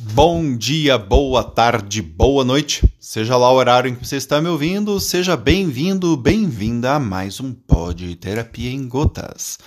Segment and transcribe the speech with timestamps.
[0.00, 2.88] Bom dia, boa tarde, boa noite.
[3.00, 7.40] Seja lá o horário em que você está me ouvindo, seja bem-vindo, bem-vinda a mais
[7.40, 9.58] um Pod Terapia em Gotas.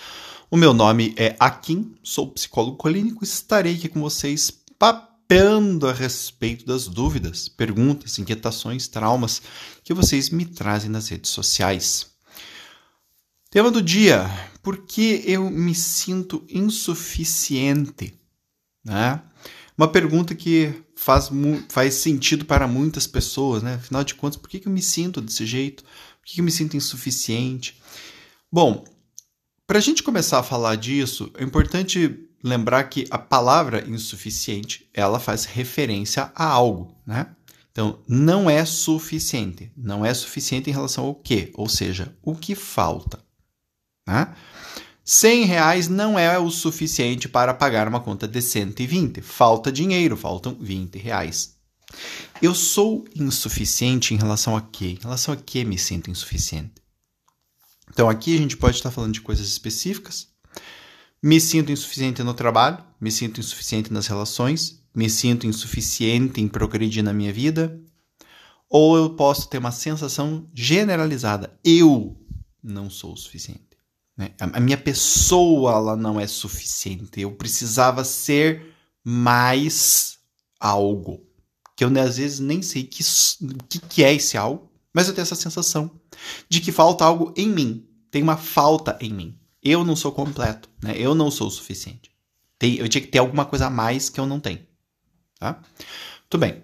[0.50, 4.50] O meu nome é Akin, sou psicólogo clínico e estarei aqui com vocês
[4.80, 9.42] papeando a respeito das dúvidas, perguntas, inquietações, traumas
[9.84, 12.10] que vocês me trazem nas redes sociais.
[13.50, 14.32] Tema do dia:
[14.64, 18.18] por que eu me sinto insuficiente?
[18.82, 19.22] Né?
[19.78, 21.30] Uma pergunta que faz,
[21.70, 23.76] faz sentido para muitas pessoas, né?
[23.76, 25.84] Afinal de contas, por que, que eu me sinto desse jeito?
[25.84, 27.82] Por que, que eu me sinto insuficiente?
[28.52, 28.84] Bom,
[29.66, 35.20] para a gente começar a falar disso, é importante lembrar que a palavra insuficiente ela
[35.20, 37.28] faz referência a algo, né?
[37.72, 39.72] Então, não é suficiente.
[39.78, 41.52] Não é suficiente em relação ao quê?
[41.54, 43.20] Ou seja, o que falta.
[44.06, 44.36] Né?
[45.14, 49.22] 100 reais não é o suficiente para pagar uma conta de 120.
[49.22, 51.58] Falta dinheiro, faltam 20 reais.
[52.42, 54.96] Eu sou insuficiente em relação a quê?
[54.98, 56.76] Em relação a que me sinto insuficiente?
[57.90, 60.30] Então aqui a gente pode estar falando de coisas específicas.
[61.22, 67.04] Me sinto insuficiente no trabalho, me sinto insuficiente nas relações, me sinto insuficiente em progredir
[67.04, 67.78] na minha vida.
[68.70, 72.18] Ou eu posso ter uma sensação generalizada: eu
[72.64, 73.71] não sou o suficiente.
[74.18, 74.34] Né?
[74.40, 77.20] A minha pessoa ela não é suficiente.
[77.20, 80.20] Eu precisava ser mais
[80.60, 81.26] algo.
[81.76, 83.04] Que eu às vezes nem sei o que,
[83.70, 85.90] que, que é esse algo, mas eu tenho essa sensação
[86.48, 87.88] de que falta algo em mim.
[88.12, 89.40] Tem uma falta em mim.
[89.64, 90.94] Eu não sou completo, né?
[90.98, 92.12] Eu não sou o suficiente.
[92.60, 94.66] Tem, eu tinha que ter alguma coisa a mais que eu não tenho.
[95.40, 95.60] Tá?
[96.22, 96.62] Muito bem.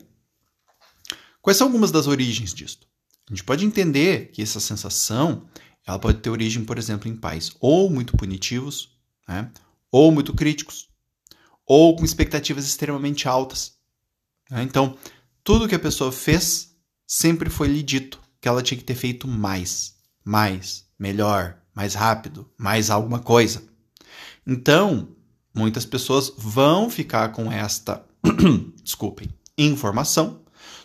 [1.41, 2.79] Quais são algumas das origens disso?
[3.27, 5.47] A gente pode entender que essa sensação
[5.87, 8.91] ela pode ter origem, por exemplo, em pais ou muito punitivos,
[9.25, 9.49] né?
[9.89, 10.89] ou muito críticos,
[11.65, 13.77] ou com expectativas extremamente altas.
[14.51, 14.63] Né?
[14.63, 14.97] Então,
[15.45, 16.75] tudo que a pessoa fez
[17.07, 22.51] sempre foi lhe dito que ela tinha que ter feito mais, mais, melhor, mais rápido,
[22.57, 23.63] mais alguma coisa.
[24.45, 25.15] Então,
[25.55, 28.05] muitas pessoas vão ficar com esta,
[28.83, 30.43] desculpem, informação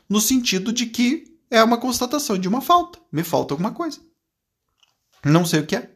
[0.08, 4.00] no sentido de que é uma constatação de uma falta, me falta alguma coisa.
[5.24, 5.90] Não sei o que é.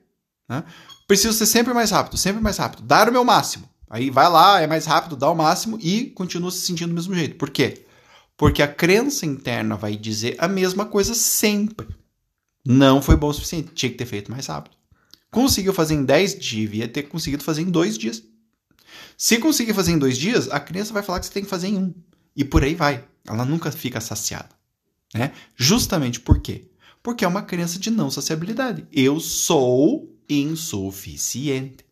[0.49, 0.65] Né?
[1.07, 2.83] Preciso ser sempre mais rápido, sempre mais rápido.
[2.83, 3.69] Dar o meu máximo.
[3.89, 7.15] Aí vai lá, é mais rápido, dá o máximo e continua se sentindo do mesmo
[7.15, 7.37] jeito.
[7.37, 7.87] Por quê?
[8.37, 11.87] Porque a crença interna vai dizer a mesma coisa sempre.
[12.65, 14.77] Não foi bom o suficiente, tinha que ter feito mais rápido.
[15.31, 18.23] Conseguiu fazer em 10 dias, devia ter conseguido fazer em 2 dias.
[19.17, 21.69] Se conseguir fazer em 2 dias, a crença vai falar que você tem que fazer
[21.69, 21.95] em um.
[22.35, 23.05] E por aí vai.
[23.27, 24.49] Ela nunca fica saciada.
[25.15, 25.33] Né?
[25.55, 26.69] Justamente por quê?
[27.07, 28.85] Porque é uma crença de não saciabilidade.
[28.93, 31.85] Eu sou insuficiente.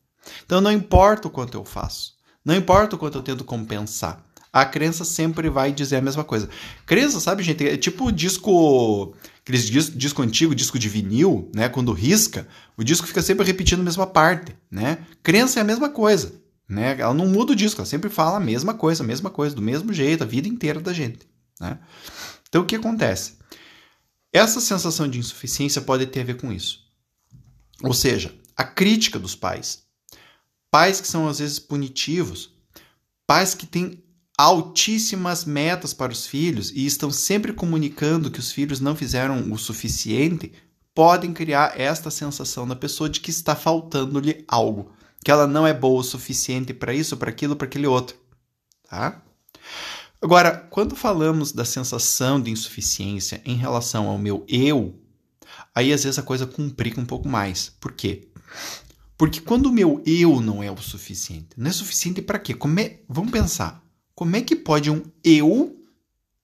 [0.44, 2.14] Então não importa o quanto eu faço,
[2.44, 4.26] não importa o quanto eu tento compensar.
[4.52, 6.48] A crença sempre vai dizer a mesma coisa.
[6.84, 7.64] Crença, sabe, gente?
[7.64, 9.14] É tipo disco.
[9.40, 11.68] Aqueles disco, disco antigo, disco de vinil, né?
[11.68, 14.98] Quando risca, o disco fica sempre repetindo a mesma parte, né?
[15.22, 16.32] Crença é a mesma coisa,
[16.68, 16.96] né?
[16.98, 19.62] Ela não muda o disco, ela sempre fala a mesma coisa, a mesma coisa, do
[19.62, 21.20] mesmo jeito, a vida inteira da gente,
[21.60, 21.78] né?
[22.48, 23.43] Então o que acontece?
[24.34, 26.84] Essa sensação de insuficiência pode ter a ver com isso.
[27.84, 29.84] Ou seja, a crítica dos pais.
[30.72, 32.52] Pais que são às vezes punitivos,
[33.28, 34.02] pais que têm
[34.36, 39.56] altíssimas metas para os filhos e estão sempre comunicando que os filhos não fizeram o
[39.56, 40.52] suficiente,
[40.92, 44.90] podem criar esta sensação na pessoa de que está faltando-lhe algo,
[45.24, 48.16] que ela não é boa o suficiente para isso, para aquilo, para aquele outro,
[48.88, 49.22] tá?
[50.24, 54.98] Agora, quando falamos da sensação de insuficiência em relação ao meu eu,
[55.74, 57.68] aí às vezes a coisa complica um pouco mais.
[57.78, 58.30] Por quê?
[59.18, 62.54] Porque quando o meu eu não é o suficiente, não é suficiente para quê?
[62.54, 63.84] Como é, vamos pensar,
[64.14, 65.78] como é que pode um eu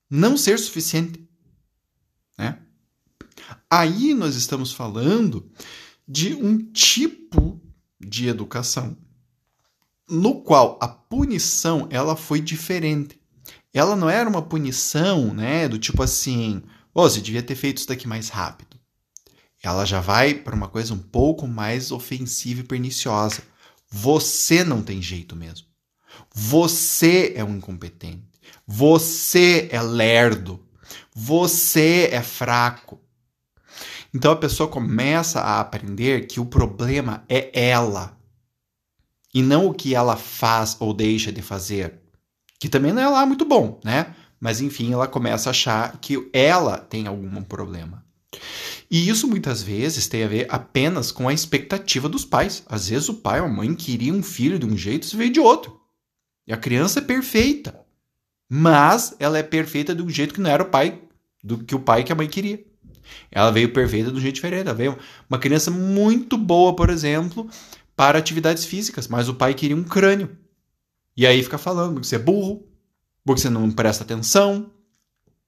[0.07, 1.27] não ser suficiente?
[2.37, 2.59] Né?
[3.67, 5.51] Aí nós estamos falando
[6.07, 7.59] de um tipo
[7.99, 8.95] de educação
[10.07, 13.19] no qual a punição ela foi diferente
[13.73, 16.61] ela não era uma punição, né, do tipo assim,
[16.93, 18.77] oh, você devia ter feito isso daqui mais rápido.
[19.63, 23.43] Ela já vai para uma coisa um pouco mais ofensiva e perniciosa.
[23.89, 25.67] Você não tem jeito mesmo.
[26.33, 28.23] Você é um incompetente.
[28.65, 30.59] Você é lerdo.
[31.13, 32.99] Você é fraco.
[34.13, 38.17] Então a pessoa começa a aprender que o problema é ela
[39.33, 42.01] e não o que ela faz ou deixa de fazer
[42.61, 44.13] que também não é lá muito bom, né?
[44.39, 48.05] Mas enfim, ela começa a achar que ela tem algum problema.
[48.89, 52.61] E isso muitas vezes tem a ver apenas com a expectativa dos pais.
[52.67, 55.31] Às vezes o pai ou a mãe queria um filho de um jeito e veio
[55.31, 55.81] de outro.
[56.47, 57.83] E a criança é perfeita.
[58.47, 61.01] Mas ela é perfeita de um jeito que não era o pai,
[61.43, 62.63] do que o pai que a mãe queria.
[63.31, 64.67] Ela veio perfeita do jeito diferente.
[64.67, 67.49] Ela veio uma criança muito boa, por exemplo,
[67.95, 70.37] para atividades físicas, mas o pai queria um crânio.
[71.15, 72.65] E aí fica falando que você é burro,
[73.25, 74.71] porque você não presta atenção,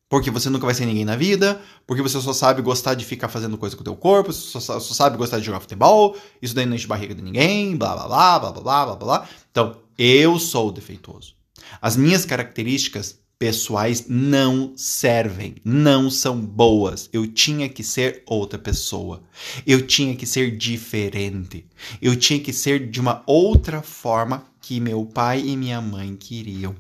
[0.10, 3.30] porque você nunca vai ser ninguém na vida, porque você só sabe gostar de ficar
[3.30, 6.66] fazendo coisa com o teu corpo, só, só sabe gostar de jogar futebol, isso daí
[6.66, 9.30] não enche barriga de ninguém, blá blá blá blá blá blá blá.
[9.50, 11.36] Então, eu sou defeituoso.
[11.82, 17.10] As minhas características pessoais não servem, não são boas.
[17.12, 19.24] Eu tinha que ser outra pessoa.
[19.66, 21.68] Eu tinha que ser diferente.
[22.02, 26.74] Eu tinha que ser de uma outra forma que meu pai e minha mãe queriam.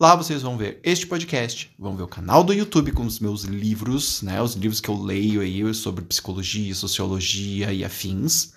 [0.00, 3.44] Lá vocês vão ver este podcast, vão ver o canal do YouTube com os meus
[3.44, 8.54] livros, né, os livros que eu leio aí sobre psicologia, sociologia e afins.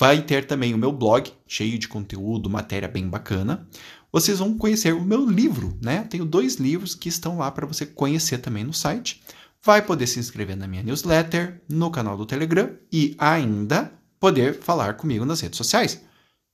[0.00, 3.68] Vai ter também o meu blog, cheio de conteúdo, matéria bem bacana
[4.12, 6.02] vocês vão conhecer o meu livro, né?
[6.04, 9.22] Tenho dois livros que estão lá para você conhecer também no site.
[9.62, 14.94] Vai poder se inscrever na minha newsletter, no canal do Telegram e ainda poder falar
[14.94, 16.02] comigo nas redes sociais: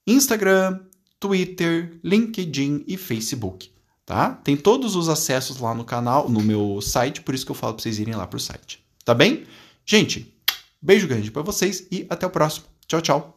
[0.07, 0.81] Instagram,
[1.19, 3.71] Twitter, LinkedIn e Facebook.
[4.05, 4.31] Tá?
[4.31, 7.75] Tem todos os acessos lá no canal, no meu site, por isso que eu falo
[7.75, 8.85] para vocês irem lá para o site.
[9.05, 9.45] Tá bem?
[9.85, 10.33] Gente,
[10.81, 12.67] beijo grande para vocês e até o próximo.
[12.87, 13.36] Tchau, tchau.